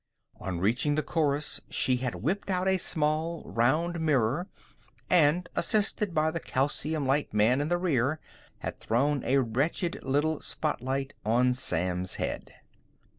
On 0.39 0.57
reaching 0.57 0.95
the 0.95 1.03
chorus 1.03 1.61
she 1.69 1.97
had 1.97 2.15
whipped 2.15 2.49
out 2.49 2.67
a 2.67 2.79
small, 2.79 3.43
round 3.45 3.99
mirror 3.99 4.47
and, 5.11 5.47
assisted 5.55 6.15
by 6.15 6.31
the 6.31 6.39
calcium 6.39 7.05
light 7.05 7.35
man 7.35 7.61
in 7.61 7.69
the 7.69 7.77
rear, 7.77 8.19
had 8.61 8.79
thrown 8.79 9.23
a 9.23 9.37
wretched 9.37 9.99
little 10.01 10.39
spotlight 10.39 11.13
on 11.23 11.53
Sam's 11.53 12.15
head. 12.15 12.51